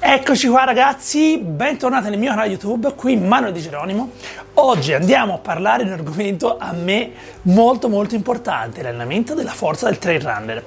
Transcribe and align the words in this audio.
Eccoci 0.00 0.46
qua 0.46 0.62
ragazzi, 0.62 1.38
bentornati 1.38 2.08
nel 2.08 2.20
mio 2.20 2.30
canale 2.30 2.50
YouTube, 2.50 2.94
qui 2.94 3.16
Manuel 3.16 3.52
Di 3.52 3.60
Geronimo. 3.60 4.12
Oggi 4.54 4.94
andiamo 4.94 5.34
a 5.34 5.38
parlare 5.38 5.82
di 5.82 5.90
un 5.90 5.96
argomento 5.96 6.56
a 6.56 6.70
me 6.70 7.10
molto 7.42 7.88
molto 7.88 8.14
importante, 8.14 8.80
l'allenamento 8.80 9.34
della 9.34 9.50
forza 9.50 9.86
del 9.86 9.98
trail 9.98 10.20
runner. 10.20 10.62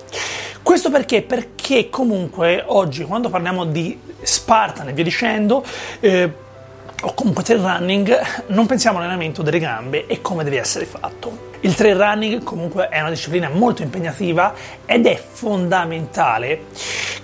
Questo 0.62 0.92
perché? 0.92 1.22
Perché 1.22 1.90
comunque 1.90 2.62
oggi 2.68 3.06
quando 3.06 3.30
parliamo 3.30 3.64
di 3.64 3.98
Spartan 4.22 4.90
e 4.90 4.94
via 4.94 5.06
dicendo, 5.06 5.64
eh, 6.02 6.30
o 7.02 7.14
comunque 7.14 7.42
trail 7.42 7.62
running, 7.62 8.20
non 8.48 8.66
pensiamo 8.66 8.98
all'allenamento 8.98 9.42
delle 9.42 9.60
gambe 9.60 10.08
e 10.08 10.20
come 10.20 10.44
deve 10.44 10.60
essere 10.60 10.86
fatto. 10.86 11.50
Il 11.62 11.74
trail 11.74 11.96
running 11.96 12.44
comunque 12.44 12.90
è 12.90 13.00
una 13.00 13.10
disciplina 13.10 13.48
molto 13.48 13.82
impegnativa 13.82 14.54
ed 14.86 15.06
è 15.06 15.16
fondamentale 15.16 16.66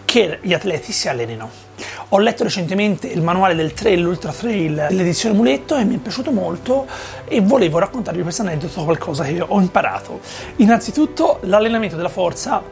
che 0.06 0.40
gli 0.42 0.54
atleti 0.54 0.94
si 0.94 1.10
allenino. 1.10 1.67
Ho 2.12 2.20
letto 2.20 2.44
recentemente 2.44 3.08
il 3.08 3.22
manuale 3.22 3.54
del 3.54 3.74
trail, 3.74 4.00
l'ultra 4.00 4.32
trail 4.32 4.86
dell'edizione 4.88 5.36
Muletto 5.36 5.76
e 5.76 5.84
mi 5.84 5.96
è 5.96 5.98
piaciuto 5.98 6.32
molto 6.32 6.88
e 7.26 7.42
volevo 7.42 7.80
raccontarvi 7.80 8.22
questo 8.22 8.44
aneddoto, 8.44 8.86
qualcosa 8.86 9.26
che 9.26 9.42
ho 9.42 9.60
imparato. 9.60 10.22
Innanzitutto 10.58 11.40
l'allenamento 11.42 11.98
della 11.98 12.08
forza 12.08 12.64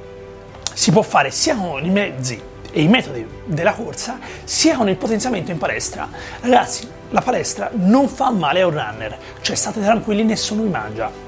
si 0.73 0.89
può 0.89 1.02
fare 1.02 1.31
sia 1.31 1.53
con 1.53 1.83
i 1.83 1.89
mezzi 1.89 2.42
e 2.72 2.81
i 2.81 2.88
metodi 2.88 3.27
della 3.44 3.73
corsa, 3.73 4.19
sia 4.45 4.77
con 4.77 4.88
il 4.88 4.95
potenziamento 4.95 5.52
in 5.52 5.58
palestra. 5.58 6.08
Ragazzi, 6.39 6.88
la 7.09 7.22
palestra 7.22 7.70
non 7.73 8.08
fa 8.08 8.31
male 8.31 8.61
a 8.61 8.67
un 8.67 8.72
runner, 8.73 9.17
cioè 9.42 9.58
state 9.58 9.81
tranquilli, 9.81 10.23
nessuno 10.23 10.64
vi 10.64 10.70
mangia. 10.70 11.24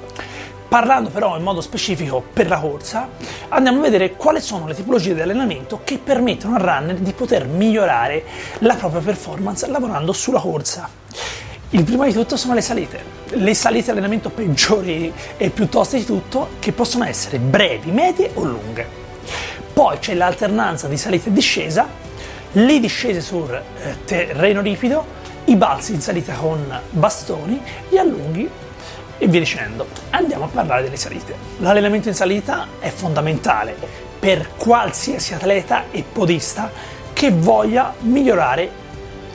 Parlando 0.68 1.10
però 1.10 1.38
in 1.38 1.44
modo 1.44 1.62
specifico 1.62 2.22
per 2.34 2.50
la 2.50 2.60
corsa, 2.60 3.08
andiamo 3.50 3.80
a 3.80 3.84
vedere 3.84 4.16
quali 4.16 4.42
sono 4.42 4.68
le 4.68 4.76
tipologie 4.76 5.14
di 5.14 5.22
allenamento 5.22 5.80
che 5.86 5.98
permettono 5.98 6.56
al 6.56 6.62
runner 6.62 6.96
di 6.96 7.14
poter 7.14 7.48
migliorare 7.48 8.24
la 8.60 8.76
propria 8.76 9.00
performance 9.00 9.66
lavorando 9.68 10.12
sulla 10.12 10.42
corsa. 10.42 10.90
Il 11.70 11.84
primo 11.84 12.04
di 12.04 12.12
tutto 12.12 12.36
sono 12.36 12.54
le 12.54 12.62
salite. 12.62 13.16
Le 13.30 13.54
salite 13.54 13.92
allenamento 13.92 14.30
peggiori 14.30 15.12
e 15.38 15.50
più 15.52 15.70
toste 15.70 15.98
di 15.98 16.06
tutto, 16.06 16.50
che 16.60 16.74
possono 16.74 17.06
essere 17.06 17.40
brevi, 17.40 17.92
medie 17.92 18.32
o 18.34 18.44
lunghe. 18.44 18.86
Poi 19.72 20.00
c'è 20.00 20.16
l'alternanza 20.16 20.88
di 20.88 20.98
salita 20.98 21.30
e 21.30 21.34
discesa, 21.34 21.88
le 22.52 22.80
discese 22.80 23.22
sul 23.22 23.54
eh, 23.54 24.04
terreno 24.04 24.62
ripido, 24.62 25.06
i 25.46 25.56
balzi 25.56 25.94
in 25.94 26.02
salita 26.02 26.34
con 26.34 26.78
bastoni, 26.90 27.62
gli 27.88 27.98
allunghi 27.98 28.50
e 29.18 29.28
via 29.28 29.40
dicendo. 29.40 29.88
Andiamo 30.12 30.46
a 30.46 30.48
parlare 30.48 30.84
delle 30.84 30.98
salite. 30.98 31.36
L'allenamento 31.60 32.08
in 32.08 32.14
salita 32.14 32.68
è 32.80 32.90
fondamentale 32.90 33.76
per 34.20 34.50
qualsiasi 34.58 35.34
atleta 35.34 35.86
e 35.92 36.04
podista 36.04 36.72
che 37.14 37.32
voglia 37.32 37.94
migliorare 38.00 38.70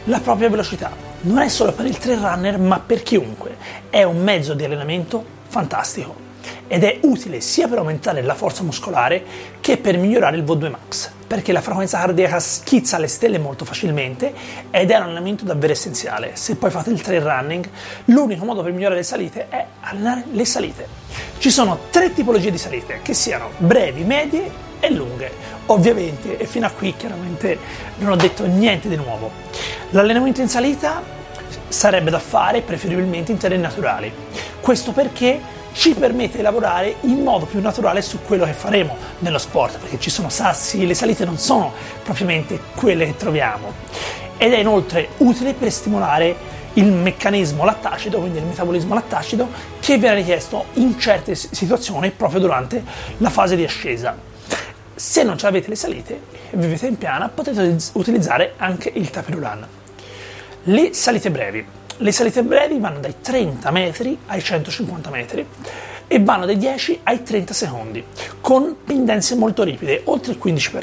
la 0.05 0.21
propria 0.21 0.49
velocità. 0.49 0.91
Non 1.23 1.39
è 1.39 1.49
solo 1.49 1.73
per 1.73 1.87
il 1.87 1.99
trail 1.99 2.19
runner, 2.19 2.59
ma 2.59 2.81
per 2.81 3.03
chiunque. 3.03 3.57
È 3.91 4.03
un 4.03 4.23
mezzo 4.23 4.55
di 4.55 4.65
allenamento 4.65 5.25
fantastico 5.49 6.31
ed 6.67 6.85
è 6.85 6.99
utile 7.03 7.41
sia 7.41 7.69
per 7.69 7.79
aumentare 7.79 8.23
la 8.23 8.35
forza 8.35 8.63
muscolare 8.63 9.25
che 9.61 9.77
per 9.77 9.99
migliorare 9.99 10.37
il 10.37 10.43
V2 10.43 10.71
max, 10.71 11.11
perché 11.33 11.53
la 11.53 11.63
frequenza 11.63 11.99
cardiaca 11.99 12.39
schizza 12.39 12.97
alle 12.97 13.07
stelle 13.07 13.39
molto 13.39 13.65
facilmente 13.65 14.35
ed 14.71 14.91
è 14.91 14.97
un 14.97 15.05
allenamento 15.05 15.47
davvero 15.47 15.73
essenziale. 15.73 16.33
Se 16.35 16.57
poi 16.57 16.71
fate 16.71 16.91
il 16.91 17.01
trail 17.01 17.23
running, 17.23 17.67
l'unico 18.05 18.45
modo 18.45 18.63
per 18.63 18.71
migliorare 18.73 18.97
le 18.97 19.03
salite 19.03 19.49
è 19.49 19.65
allenare 19.81 20.25
le 20.31 20.45
salite. 20.45 20.87
Ci 21.39 21.51
sono 21.51 21.85
tre 21.89 22.13
tipologie 22.13 22.51
di 22.51 22.59
salite, 22.59 23.01
che 23.01 23.15
siano 23.15 23.49
brevi, 23.57 24.05
medie 24.05 24.51
e 24.79 24.91
lunghe. 24.91 25.33
Ovviamente, 25.69 26.37
e 26.37 26.45
fino 26.45 26.67
a 26.67 26.71
qui 26.71 26.95
chiaramente 26.99 27.59
non 28.01 28.11
ho 28.11 28.17
detto 28.17 28.45
niente 28.45 28.91
di 28.91 28.97
nuovo. 28.97 29.31
L'allenamento 29.93 30.43
in 30.43 30.49
salita 30.51 31.03
sarebbe 31.67 32.11
da 32.11 32.19
fare 32.19 32.61
preferibilmente 32.61 33.33
in 33.33 33.39
terreni 33.39 33.63
naturali. 33.63 34.13
Questo 34.61 34.93
perché 34.93 35.41
ci 35.73 35.95
permette 35.95 36.37
di 36.37 36.43
lavorare 36.43 36.97
in 37.03 37.23
modo 37.23 37.47
più 37.47 37.61
naturale 37.61 38.03
su 38.03 38.21
quello 38.23 38.45
che 38.45 38.53
faremo 38.53 38.97
nello 39.21 39.39
sport, 39.39 39.79
perché 39.79 39.99
ci 39.99 40.11
sono 40.11 40.29
sassi, 40.29 40.87
le 40.87 40.95
salite 40.95 41.25
non 41.25 41.39
sono 41.39 41.73
propriamente 42.03 42.59
quelle 42.75 43.07
che 43.07 43.17
troviamo. 43.17 43.73
Ed 44.37 44.53
è 44.53 44.59
inoltre 44.59 45.09
utile 45.19 45.55
per 45.55 45.71
stimolare 45.71 46.51
il 46.75 46.91
meccanismo 46.91 47.65
lattacido, 47.65 48.19
quindi 48.19 48.39
il 48.39 48.45
metabolismo 48.45 48.95
lattacido, 48.95 49.49
che 49.81 49.99
viene 49.99 50.17
richiesto 50.17 50.67
in 50.75 50.99
certe 50.99 51.35
situazioni 51.35 52.11
proprio 52.11 52.41
durante 52.41 52.83
la 53.19 53.31
fase 53.31 53.57
di 53.57 53.65
ascesa. 53.65 54.17
Se 54.95 55.23
non 55.23 55.37
ce 55.37 55.47
l'avete 55.47 55.69
le 55.69 55.75
salite 55.75 56.21
e 56.51 56.57
vivete 56.57 56.87
in 56.87 56.97
piana, 56.97 57.29
potete 57.29 57.77
utilizzare 57.95 58.55
anche 58.57 58.91
il 58.95 59.11
tapirulan. 59.11 59.67
Le 60.65 60.95
salite 60.95 61.31
brevi. 61.31 61.67
Le 61.99 62.11
salite 62.11 62.43
brevi 62.43 62.79
vanno 62.79 63.01
dai 63.01 63.17
30 63.21 63.71
metri 63.71 64.19
ai 64.27 64.43
150 64.43 65.11
metri 65.11 65.47
e 66.09 66.21
vanno 66.21 66.47
dai 66.47 66.57
10 66.57 67.01
ai 67.05 67.23
30 67.23 67.53
secondi, 67.55 68.05
con 68.41 68.79
pendenze 68.85 69.35
molto 69.35 69.63
ripide, 69.63 70.01
oltre 70.05 70.33
il 70.33 70.41
15%. 70.43 70.81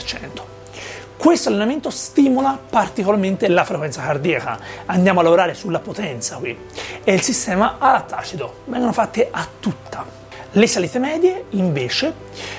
Questo 1.18 1.50
allenamento 1.50 1.90
stimola 1.90 2.58
particolarmente 2.70 3.48
la 3.50 3.66
frequenza 3.66 4.02
cardiaca, 4.02 4.60
andiamo 4.86 5.20
a 5.20 5.24
lavorare 5.24 5.56
sulla 5.56 5.80
potenza 5.80 6.38
qui, 6.38 6.56
e 7.04 7.14
il 7.14 7.22
sistema 7.22 7.76
alattacido, 7.80 8.62
vengono 8.66 8.94
fatte 8.94 9.28
a 9.30 9.46
tutta. 9.60 10.06
Le 10.52 10.68
salite 10.68 11.00
medie 11.00 11.46
invece 11.50 12.14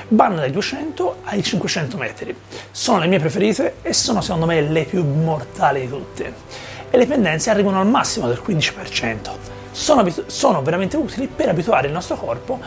vanno 0.09 0.37
dai 0.37 0.51
200 0.51 1.17
ai 1.25 1.43
500 1.43 1.97
metri, 1.97 2.37
sono 2.71 2.99
le 2.99 3.07
mie 3.07 3.19
preferite 3.19 3.77
e 3.83 3.93
sono 3.93 4.21
secondo 4.21 4.47
me 4.47 4.61
le 4.61 4.85
più 4.85 5.03
mortali 5.03 5.81
di 5.83 5.89
tutte 5.89 6.69
e 6.91 6.97
le 6.97 7.07
pendenze 7.07 7.51
arrivano 7.51 7.81
al 7.81 7.87
massimo 7.87 8.27
del 8.27 8.43
15%. 8.45 9.31
Sono, 9.71 10.07
sono 10.27 10.63
veramente 10.63 10.97
utili 10.97 11.29
per 11.29 11.49
abituare 11.49 11.87
il 11.87 11.93
nostro 11.93 12.17
corpo 12.17 12.61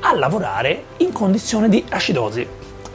a 0.00 0.14
lavorare 0.14 0.84
in 0.98 1.12
condizioni 1.12 1.68
di 1.68 1.84
acidosi. 1.88 2.46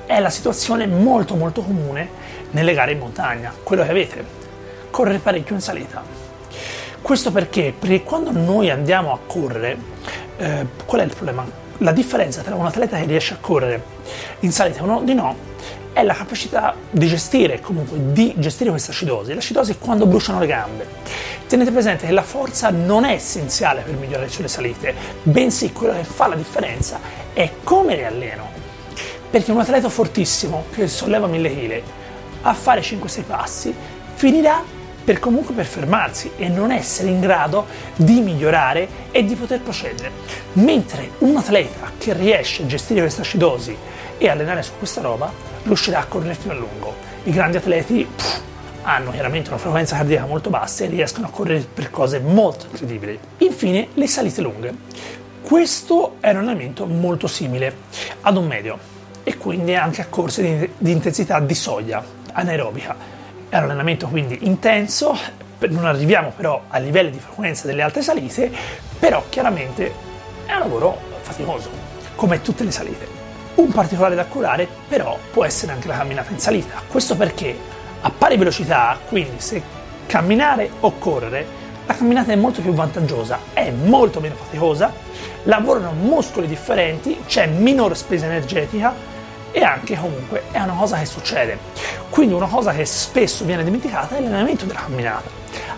È 0.06 0.20
la 0.20 0.30
situazione 0.30 0.86
molto 0.86 1.36
molto 1.36 1.62
comune 1.62 2.10
nelle 2.52 2.74
gare 2.74 2.92
in 2.92 3.00
montagna, 3.00 3.54
quello 3.64 3.84
che 3.84 3.90
avete, 3.90 4.26
correre 4.92 5.18
parecchio 5.18 5.56
in 5.56 5.62
salita. 5.62 6.04
Questo 7.02 7.32
perché? 7.32 7.74
Perché 7.78 8.04
quando 8.04 8.32
noi 8.32 8.70
andiamo 8.70 9.12
a 9.12 9.20
correre, 9.26 9.78
eh, 10.38 10.66
qual 10.86 11.02
è 11.02 11.04
il 11.04 11.14
problema? 11.14 11.64
La 11.80 11.92
differenza 11.92 12.42
tra 12.42 12.56
un 12.56 12.66
atleta 12.66 12.98
che 12.98 13.06
riesce 13.06 13.34
a 13.34 13.38
correre 13.40 13.84
in 14.40 14.52
salita 14.52 14.80
e 14.80 14.82
uno 14.84 15.02
di 15.02 15.14
no 15.14 15.54
è 15.92 16.04
la 16.04 16.14
capacità 16.14 16.76
di 16.90 17.08
gestire, 17.08 17.60
comunque 17.62 17.98
di 18.12 18.34
gestire 18.38 18.70
questa 18.70 18.92
acidosi. 18.92 19.34
L'acidosi 19.34 19.72
è 19.72 19.78
quando 19.78 20.06
bruciano 20.06 20.40
le 20.40 20.48
gambe. 20.48 20.88
Tenete 21.48 21.72
presente 21.72 22.06
che 22.06 22.12
la 22.12 22.22
forza 22.22 22.70
non 22.70 23.06
è 23.06 23.14
essenziale 23.14 23.82
per 23.82 23.94
migliorare 23.96 24.28
sulle 24.28 24.48
salite, 24.48 24.94
bensì 25.24 25.72
quello 25.72 25.94
che 25.94 26.04
fa 26.04 26.28
la 26.28 26.36
differenza 26.36 27.00
è 27.34 27.50
come 27.64 27.96
rialleno. 27.96 28.48
Perché 29.30 29.52
un 29.52 29.60
atleta 29.60 29.90
fortissimo 29.90 30.66
che 30.74 30.88
solleva 30.88 31.28
1000 31.28 31.50
kg 31.50 31.82
a 32.42 32.54
fare 32.54 32.82
5-6 32.82 33.24
passi 33.24 33.76
finirà 34.16 34.64
per 35.06 35.20
comunque 35.20 35.54
per 35.54 35.66
fermarsi 35.66 36.32
e 36.36 36.50
non 36.50 36.72
essere 36.72 37.10
in 37.10 37.20
grado 37.20 37.68
di 37.96 38.20
migliorare 38.22 38.88
e 39.12 39.24
di 39.24 39.36
poter 39.36 39.62
procedere. 39.62 40.12
Mentre 40.54 41.12
un 41.20 41.38
atleta 41.38 41.92
che 41.98 42.14
riesce 42.14 42.64
a 42.64 42.66
gestire 42.66 43.02
questa 43.02 43.22
acidosi 43.22 43.78
e 44.18 44.30
allenare 44.30 44.64
su 44.64 44.72
questa 44.78 45.02
roba 45.02 45.32
riuscirà 45.64 46.00
a 46.00 46.06
correre 46.06 46.34
fino 46.34 46.54
a 46.54 46.58
lungo. 46.58 46.94
I 47.24 47.32
grandi 47.32 47.58
atleti 47.58 48.04
pff, 48.04 48.42
hanno 48.82 49.12
chiaramente 49.12 49.50
una 49.50 49.60
frequenza 49.60 49.96
cardiaca 49.96 50.26
molto 50.26 50.50
bassa 50.50 50.84
e 50.84 50.88
riescono 50.88 51.28
a 51.28 51.30
correre 51.30 51.66
per 51.72 51.92
cose 51.92 52.20
molto 52.20 52.66
incredibili. 52.70 53.18
Infine, 53.38 53.90
le 53.94 54.08
salite 54.08 54.42
lunghe. 54.42 54.74
Questo 55.42 56.16
è 56.20 56.32
un 56.32 56.38
allenamento 56.38 56.88
molto 56.88 57.28
simile 57.28 57.76
ad 58.22 58.38
un 58.38 58.48
medio 58.48 58.78
e 59.24 59.38
quindi 59.38 59.76
anche 59.76 60.02
a 60.02 60.08
corse 60.08 60.42
di, 60.42 60.70
di 60.78 60.92
intensità 60.92 61.40
di 61.40 61.54
soglia 61.54 62.04
anaerobica. 62.32 63.15
È 63.56 63.60
un 63.60 63.64
allenamento 63.64 64.10
quindi 64.10 64.40
intenso, 64.42 65.18
non 65.70 65.86
arriviamo 65.86 66.34
però 66.36 66.64
a 66.68 66.78
livelli 66.78 67.12
di 67.12 67.20
frequenza 67.20 67.66
delle 67.66 67.84
altre 67.84 68.02
salite, 68.02 68.52
però 69.00 69.24
chiaramente 69.30 69.94
è 70.46 70.52
un 70.52 70.60
lavoro 70.60 71.00
faticoso, 71.22 71.70
come 72.16 72.42
tutte 72.42 72.66
le 72.66 72.72
salite. 72.72 73.08
Un 73.56 73.72
particolare 73.72 74.14
da 74.14 74.26
curare 74.26 74.68
però 74.90 75.18
può 75.32 75.46
essere 75.46 75.72
anche 75.72 75.88
la 75.88 75.96
camminata 75.96 76.34
in 76.34 76.40
salita. 76.40 76.82
Questo 76.86 77.16
perché 77.16 77.58
A 78.02 78.10
pari 78.10 78.36
velocità, 78.36 79.00
quindi 79.08 79.40
se 79.40 79.62
camminare 80.06 80.70
o 80.82 80.98
correre, 80.98 81.48
la 81.86 81.96
camminata 81.96 82.34
è 82.34 82.36
molto 82.36 82.60
più 82.60 82.74
vantaggiosa, 82.74 83.40
è 83.54 83.72
molto 83.72 84.20
meno 84.20 84.36
faticosa, 84.36 84.92
lavorano 85.44 85.92
muscoli 85.92 86.48
differenti, 86.48 87.22
c'è 87.26 87.48
minor 87.48 87.96
spesa 87.96 88.26
energetica 88.26 89.15
e 89.56 89.64
anche 89.64 89.96
comunque 89.98 90.44
è 90.52 90.60
una 90.60 90.74
cosa 90.74 90.98
che 90.98 91.06
succede. 91.06 91.58
Quindi 92.10 92.34
una 92.34 92.46
cosa 92.46 92.74
che 92.74 92.84
spesso 92.84 93.46
viene 93.46 93.64
dimenticata 93.64 94.18
è 94.18 94.20
l'allenamento 94.20 94.66
della 94.66 94.82
camminata. 94.82 95.30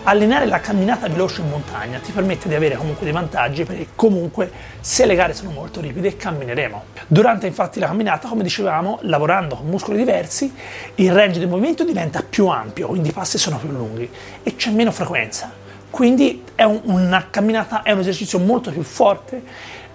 Allenare 0.02 0.46
la 0.46 0.58
camminata 0.58 1.06
veloce 1.06 1.42
in 1.42 1.48
montagna 1.48 2.00
ti 2.00 2.10
permette 2.10 2.48
di 2.48 2.56
avere 2.56 2.74
comunque 2.74 3.04
dei 3.04 3.12
vantaggi 3.12 3.62
perché 3.62 3.90
comunque 3.94 4.50
se 4.80 5.06
le 5.06 5.14
gare 5.14 5.32
sono 5.32 5.50
molto 5.52 5.80
ripide 5.80 6.16
cammineremo. 6.16 6.86
Durante 7.06 7.46
infatti 7.46 7.78
la 7.78 7.86
camminata, 7.86 8.26
come 8.26 8.42
dicevamo, 8.42 8.98
lavorando 9.02 9.54
con 9.54 9.66
muscoli 9.66 9.96
diversi, 9.96 10.52
il 10.96 11.12
range 11.12 11.38
di 11.38 11.46
movimento 11.46 11.84
diventa 11.84 12.24
più 12.28 12.48
ampio, 12.48 12.88
quindi 12.88 13.10
i 13.10 13.12
passi 13.12 13.38
sono 13.38 13.58
più 13.58 13.70
lunghi 13.70 14.10
e 14.42 14.56
c'è 14.56 14.70
meno 14.70 14.90
frequenza. 14.90 15.52
Quindi 15.88 16.42
è 16.56 16.64
un, 16.64 16.80
una 16.82 17.28
camminata, 17.30 17.82
è 17.82 17.92
un 17.92 18.00
esercizio 18.00 18.40
molto 18.40 18.72
più 18.72 18.82
forte 18.82 19.42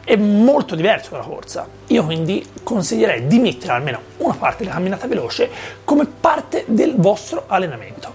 e 0.03 0.17
molto 0.17 0.75
diverso 0.75 1.11
dalla 1.11 1.23
corsa. 1.23 1.67
Io 1.87 2.03
quindi 2.03 2.45
consiglierei 2.63 3.27
di 3.27 3.39
mettere 3.39 3.73
almeno 3.73 3.99
una 4.17 4.33
parte 4.33 4.63
della 4.63 4.75
camminata 4.75 5.07
veloce 5.07 5.49
come 5.83 6.05
parte 6.05 6.65
del 6.67 6.95
vostro 6.97 7.45
allenamento. 7.47 8.13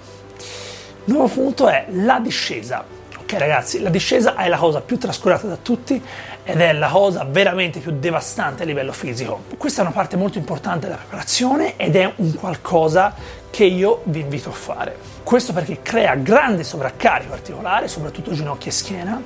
Nuovo 1.04 1.28
punto 1.28 1.68
è 1.68 1.86
la 1.90 2.18
discesa. 2.20 2.84
Ok 3.18 3.32
ragazzi, 3.32 3.80
la 3.80 3.90
discesa 3.90 4.36
è 4.36 4.48
la 4.48 4.58
cosa 4.58 4.80
più 4.80 4.98
trascurata 4.98 5.46
da 5.46 5.56
tutti 5.60 6.02
ed 6.50 6.62
è 6.62 6.72
la 6.72 6.88
cosa 6.88 7.26
veramente 7.28 7.78
più 7.78 7.92
devastante 7.98 8.62
a 8.62 8.66
livello 8.66 8.92
fisico. 8.92 9.42
Questa 9.58 9.82
è 9.82 9.84
una 9.84 9.92
parte 9.92 10.16
molto 10.16 10.38
importante 10.38 10.86
della 10.86 10.96
preparazione 10.96 11.76
ed 11.76 11.94
è 11.94 12.10
un 12.16 12.34
qualcosa 12.36 13.14
che 13.50 13.64
io 13.64 14.00
vi 14.04 14.20
invito 14.20 14.48
a 14.48 14.52
fare. 14.52 14.96
Questo 15.22 15.52
perché 15.52 15.82
crea 15.82 16.14
grande 16.14 16.64
sovraccarico 16.64 17.34
articolare, 17.34 17.86
soprattutto 17.86 18.32
ginocchia 18.32 18.70
e 18.70 18.74
schiena, 18.74 19.22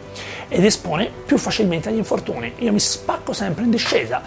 ed 0.49 0.65
espone 0.65 1.13
più 1.25 1.39
facilmente 1.39 1.91
agli 1.91 1.99
infortuni. 1.99 2.55
Io 2.59 2.73
mi 2.73 2.81
spacco 2.81 3.33
sempre 3.33 3.63
in 3.63 3.71
discesa, 3.71 4.21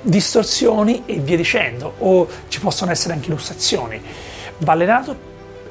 distorsioni 0.00 1.02
e 1.04 1.18
via 1.18 1.36
dicendo, 1.36 1.92
o 1.98 2.26
ci 2.48 2.58
possono 2.58 2.90
essere 2.90 3.12
anche 3.12 3.28
lussazioni. 3.28 4.00
Va 4.60 4.72
allenato 4.72 5.14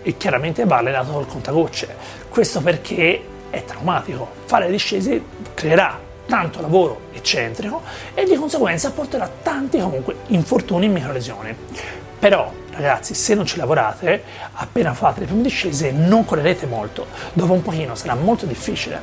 e 0.04 0.18
chiaramente 0.18 0.66
va 0.66 0.78
allenato 0.78 1.14
col 1.14 1.26
contagocce. 1.26 1.96
Questo 2.30 2.62
perché 2.62 3.24
è 3.50 3.66
traumatico. 3.66 4.30
Fare 4.46 4.70
discese 4.70 5.20
creerà 5.56 6.06
tanto 6.30 6.62
lavoro 6.62 7.08
eccentrico 7.12 7.82
e 8.14 8.24
di 8.24 8.36
conseguenza 8.36 8.92
porterà 8.92 9.30
tanti 9.42 9.80
comunque 9.80 10.18
infortuni 10.28 10.86
e 10.86 10.90
microlesioni. 10.90 11.56
Però 12.20 12.54
ragazzi, 12.72 13.14
se 13.14 13.34
non 13.34 13.46
ci 13.46 13.58
lavorate, 13.58 14.24
appena 14.54 14.94
fate 14.94 15.22
le 15.22 15.26
prime 15.26 15.42
discese 15.42 15.92
non 15.92 16.24
correrete 16.24 16.66
molto, 16.66 17.08
dopo 17.34 17.54
un 17.54 17.62
pochino 17.62 17.96
sarà 17.96 18.14
molto 18.14 18.46
difficile. 18.46 19.02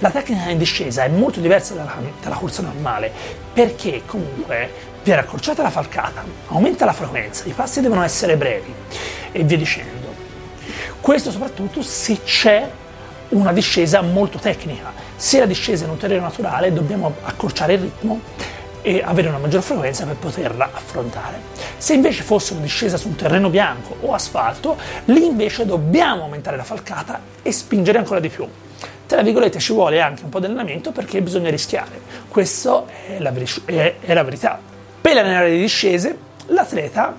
La 0.00 0.10
tecnica 0.10 0.50
in 0.50 0.58
discesa 0.58 1.04
è 1.04 1.08
molto 1.08 1.40
diversa 1.40 1.74
dalla, 1.74 1.94
dalla 2.20 2.36
corsa 2.36 2.62
normale 2.62 3.10
perché 3.52 4.02
comunque 4.04 4.92
viene 5.02 5.20
accorciata 5.20 5.62
la 5.62 5.70
falcata, 5.70 6.24
aumenta 6.48 6.84
la 6.84 6.92
frequenza, 6.92 7.44
i 7.46 7.52
passi 7.52 7.80
devono 7.80 8.02
essere 8.02 8.36
brevi 8.36 8.74
e 9.30 9.44
via 9.44 9.56
dicendo. 9.56 10.12
Questo 11.00 11.30
soprattutto 11.30 11.82
se 11.82 12.22
c'è 12.22 12.68
una 13.30 13.52
discesa 13.52 14.00
molto 14.02 14.38
tecnica. 14.38 14.92
Se 15.16 15.38
la 15.38 15.46
discesa 15.46 15.82
è 15.82 15.86
in 15.86 15.92
un 15.92 15.98
terreno 15.98 16.22
naturale 16.22 16.72
dobbiamo 16.72 17.14
accorciare 17.22 17.74
il 17.74 17.80
ritmo 17.80 18.20
e 18.82 19.02
avere 19.02 19.28
una 19.28 19.38
maggior 19.38 19.62
frequenza 19.62 20.04
per 20.04 20.16
poterla 20.16 20.68
affrontare. 20.72 21.40
Se 21.78 21.94
invece 21.94 22.22
fosse 22.22 22.52
una 22.52 22.62
discesa 22.62 22.98
su 22.98 23.08
un 23.08 23.16
terreno 23.16 23.48
bianco 23.48 23.96
o 24.00 24.12
asfalto, 24.12 24.76
lì 25.06 25.24
invece 25.24 25.64
dobbiamo 25.64 26.24
aumentare 26.24 26.58
la 26.58 26.64
falcata 26.64 27.20
e 27.42 27.50
spingere 27.50 27.96
ancora 27.96 28.20
di 28.20 28.28
più. 28.28 28.46
Tra 29.06 29.22
virgolette 29.22 29.58
ci 29.58 29.72
vuole 29.72 30.02
anche 30.02 30.24
un 30.24 30.28
po' 30.28 30.38
di 30.38 30.46
allenamento 30.46 30.92
perché 30.92 31.22
bisogna 31.22 31.48
rischiare. 31.48 32.00
Questa 32.28 32.84
è 33.06 33.18
la, 33.20 33.32
è, 33.64 33.94
è 34.00 34.12
la 34.12 34.22
verità. 34.22 34.60
Per 35.00 35.16
allenare 35.16 35.48
le 35.48 35.58
discese, 35.58 36.18
l'atleta 36.46 37.16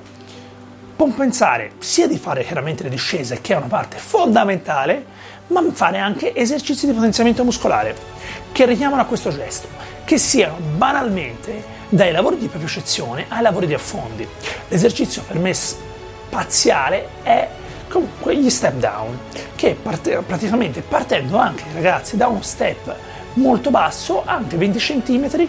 può 0.95 1.07
pensare 1.07 1.71
sia 1.79 2.07
di 2.07 2.17
fare 2.17 2.43
chiaramente 2.43 2.83
le 2.83 2.89
discese, 2.89 3.41
che 3.41 3.53
è 3.53 3.57
una 3.57 3.67
parte 3.67 3.97
fondamentale, 3.97 5.05
ma 5.47 5.63
fare 5.71 5.97
anche 5.97 6.35
esercizi 6.35 6.85
di 6.85 6.93
potenziamento 6.93 7.43
muscolare 7.43 7.95
che 8.51 8.65
richiamano 8.65 9.01
a 9.01 9.05
questo 9.05 9.29
gesto, 9.31 9.67
che 10.03 10.17
siano 10.17 10.57
banalmente 10.57 11.73
dai 11.89 12.11
lavori 12.11 12.37
di 12.37 12.47
propiocezione 12.47 13.25
ai 13.27 13.41
lavori 13.41 13.67
di 13.67 13.73
affondi. 13.73 14.27
L'esercizio 14.69 15.23
per 15.27 15.37
me 15.37 15.53
spaziale 15.53 17.07
è 17.23 17.47
comunque 17.87 18.35
gli 18.35 18.49
step 18.49 18.75
down, 18.75 19.19
che 19.55 19.77
parte, 19.81 20.21
praticamente 20.25 20.81
partendo 20.81 21.37
anche 21.37 21.63
ragazzi 21.73 22.17
da 22.17 22.27
uno 22.27 22.41
step 22.41 22.95
molto 23.33 23.69
basso, 23.69 24.23
anche 24.25 24.57
20 24.57 24.79
cm, 24.79 25.47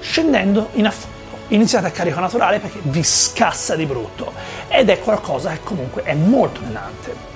scendendo 0.00 0.68
in 0.74 0.86
affondo 0.86 1.20
iniziate 1.48 1.86
a 1.86 1.90
carico 1.90 2.18
naturale 2.18 2.60
perché 2.60 2.78
vi 2.82 3.02
scassa 3.02 3.76
di 3.76 3.84
brutto 3.84 4.32
ed 4.68 4.88
è 4.88 4.98
qualcosa 5.00 5.50
che 5.50 5.60
comunque 5.62 6.02
è 6.02 6.14
molto 6.14 6.60
allenante. 6.60 7.31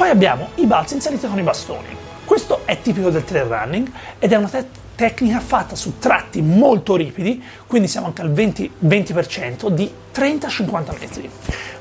Poi 0.00 0.08
abbiamo 0.08 0.48
i 0.54 0.64
balzi 0.64 0.94
in 0.94 1.02
salita 1.02 1.28
con 1.28 1.38
i 1.38 1.42
bastoni. 1.42 1.94
Questo 2.24 2.62
è 2.64 2.80
tipico 2.80 3.10
del 3.10 3.22
trail 3.22 3.44
running 3.44 3.86
ed 4.18 4.32
è 4.32 4.36
una 4.36 4.48
te- 4.48 4.64
tecnica 4.94 5.40
fatta 5.40 5.76
su 5.76 5.98
tratti 5.98 6.40
molto 6.40 6.96
ripidi, 6.96 7.44
quindi 7.66 7.86
siamo 7.86 8.06
anche 8.06 8.22
al 8.22 8.32
20%, 8.32 8.70
20% 8.82 9.68
di 9.68 9.92
30-50 10.14 10.98
metri 10.98 11.30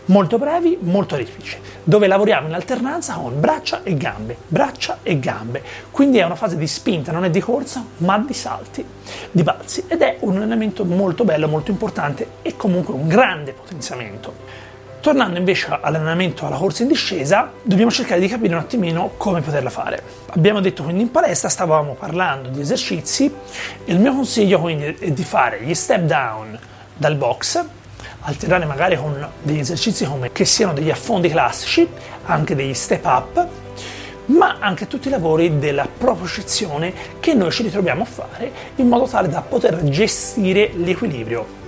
molto 0.08 0.38
brevi, 0.38 0.78
molto 0.82 1.16
ripidi, 1.16 1.50
dove 1.82 2.08
lavoriamo 2.08 2.50
in 2.50 2.56
alternanza 2.56 3.14
con 3.14 3.40
braccia 3.40 3.84
e 3.84 3.96
gambe, 3.96 4.36
braccia 4.50 4.98
e 5.02 5.18
gambe. 5.18 5.64
Quindi 5.90 6.18
è 6.18 6.24
una 6.26 6.36
fase 6.36 6.58
di 6.58 6.68
spinta, 6.68 7.14
non 7.14 7.24
è 7.24 7.30
di 7.30 7.40
corsa, 7.40 7.86
ma 8.00 8.18
di 8.18 8.34
salti, 8.34 8.84
di 9.32 9.44
balzi 9.44 9.86
ed 9.88 10.02
è 10.02 10.18
un 10.20 10.36
allenamento 10.36 10.84
molto 10.84 11.24
bello, 11.24 11.48
molto 11.48 11.72
importante 11.72 12.28
e 12.42 12.58
comunque 12.58 12.94
un 12.94 13.08
grande 13.08 13.54
potenziamento. 13.54 14.68
Tornando 15.02 15.40
invece 15.40 15.68
all'allenamento 15.80 16.46
alla 16.46 16.58
corsa 16.58 16.82
in 16.82 16.90
discesa, 16.90 17.50
dobbiamo 17.64 17.90
cercare 17.90 18.20
di 18.20 18.28
capire 18.28 18.54
un 18.54 18.60
attimino 18.60 19.12
come 19.16 19.40
poterla 19.40 19.70
fare. 19.70 20.04
Abbiamo 20.32 20.60
detto 20.60 20.84
quindi 20.84 21.04
in 21.04 21.12
palestra, 21.12 21.48
stavamo 21.48 21.94
parlando 21.94 22.50
di 22.50 22.60
esercizi 22.60 23.34
e 23.86 23.94
il 23.94 24.00
mio 24.00 24.14
consiglio 24.14 24.60
quindi 24.60 24.86
è 25.00 25.12
di 25.12 25.24
fare 25.24 25.62
gli 25.62 25.74
step 25.74 26.02
down 26.02 26.60
dal 26.98 27.16
box 27.16 27.64
alternare 28.22 28.66
magari 28.66 28.98
con 28.98 29.26
degli 29.42 29.60
esercizi 29.60 30.06
come 30.06 30.34
che 30.34 30.44
siano 30.44 30.74
degli 30.74 30.90
affondi 30.90 31.30
classici, 31.30 31.88
anche 32.26 32.54
degli 32.54 32.74
step 32.74 33.06
up, 33.06 33.48
ma 34.26 34.58
anche 34.60 34.88
tutti 34.88 35.08
i 35.08 35.12
lavori 35.12 35.60
della 35.60 35.88
propriocezione 35.88 36.94
che 37.22 37.34
noi 37.34 37.52
ci 37.52 37.64
ritroviamo 37.64 38.04
a 38.04 38.06
fare 38.06 38.52
in 38.76 38.88
modo 38.88 39.08
tale 39.08 39.30
da 39.30 39.42
poter 39.42 39.82
gestire 39.86 40.72
l'equilibrio 40.76 41.59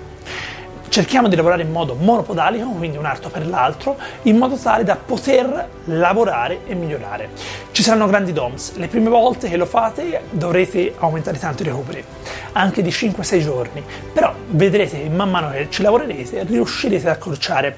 cerchiamo 0.91 1.29
di 1.29 1.37
lavorare 1.37 1.61
in 1.61 1.71
modo 1.71 1.95
monopodalico, 1.95 2.67
quindi 2.71 2.97
un 2.97 3.05
arto 3.05 3.29
per 3.29 3.47
l'altro, 3.47 3.95
in 4.23 4.35
modo 4.35 4.57
tale 4.57 4.83
da 4.83 4.97
poter 4.97 5.69
lavorare 5.85 6.65
e 6.67 6.75
migliorare. 6.75 7.29
Ci 7.71 7.81
saranno 7.81 8.07
grandi 8.07 8.33
DOMS, 8.33 8.73
le 8.75 8.87
prime 8.87 9.07
volte 9.07 9.47
che 9.47 9.55
lo 9.55 9.65
fate 9.65 10.23
dovrete 10.29 10.93
aumentare 10.99 11.39
tanto 11.39 11.63
i 11.63 11.67
recuperi, 11.67 12.03
anche 12.51 12.81
di 12.81 12.89
5-6 12.89 13.39
giorni, 13.39 13.81
però 14.11 14.33
vedrete 14.49 15.03
che 15.03 15.09
man 15.09 15.31
mano 15.31 15.51
che 15.51 15.67
ci 15.69 15.81
lavorerete 15.81 16.43
riuscirete 16.43 17.07
ad 17.07 17.15
accorciare 17.15 17.77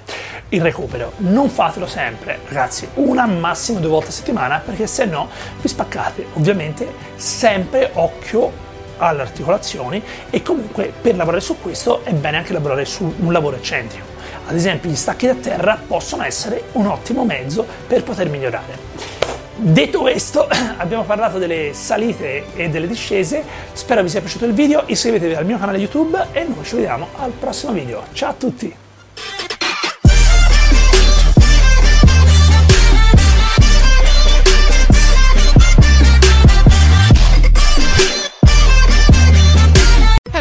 il 0.49 0.61
recupero. 0.61 1.11
Non 1.17 1.49
fatelo 1.49 1.85
sempre, 1.85 2.39
ragazzi, 2.47 2.87
una 2.95 3.27
massimo 3.27 3.77
due 3.77 3.89
volte 3.89 4.07
a 4.07 4.11
settimana 4.11 4.57
perché 4.57 4.87
se 4.87 5.05
no 5.05 5.29
vi 5.61 5.67
spaccate. 5.67 6.25
Ovviamente 6.33 6.91
sempre 7.15 7.91
occhio 7.93 8.71
alle 8.97 9.21
articolazioni 9.21 10.01
e 10.29 10.41
comunque 10.41 10.91
per 11.01 11.15
lavorare 11.15 11.41
su 11.41 11.59
questo 11.59 12.03
è 12.03 12.11
bene 12.13 12.37
anche 12.37 12.53
lavorare 12.53 12.85
su 12.85 13.13
un 13.19 13.31
lavoro 13.31 13.55
eccentrico. 13.55 14.05
Ad 14.45 14.55
esempio 14.55 14.89
gli 14.89 14.95
stacchi 14.95 15.27
da 15.27 15.35
terra 15.35 15.79
possono 15.87 16.23
essere 16.23 16.63
un 16.73 16.87
ottimo 16.87 17.25
mezzo 17.25 17.65
per 17.87 18.03
poter 18.03 18.29
migliorare. 18.29 19.21
Detto 19.55 20.01
questo, 20.01 20.47
abbiamo 20.77 21.03
parlato 21.03 21.37
delle 21.37 21.71
salite 21.73 22.45
e 22.55 22.69
delle 22.69 22.87
discese, 22.87 23.43
spero 23.71 24.01
vi 24.01 24.09
sia 24.09 24.19
piaciuto 24.19 24.45
il 24.45 24.53
video, 24.53 24.83
iscrivetevi 24.85 25.35
al 25.35 25.45
mio 25.45 25.57
canale 25.57 25.77
YouTube 25.77 26.27
e 26.31 26.43
noi 26.43 26.63
ci 26.63 26.75
vediamo 26.75 27.07
al 27.17 27.31
prossimo 27.31 27.71
video. 27.71 28.03
Ciao 28.11 28.31
a 28.31 28.33
tutti! 28.33 28.92